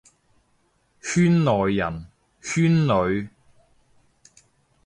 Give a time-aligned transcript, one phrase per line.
[0.99, 2.07] 圈內人，
[2.41, 3.29] 圈裏，